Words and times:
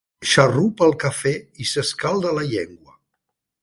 Xarrupa 0.29 0.87
el 0.87 0.95
cafè 1.03 1.35
i 1.65 1.69
s'escalda 1.75 2.35
la 2.39 2.49
llengua. 2.55 3.01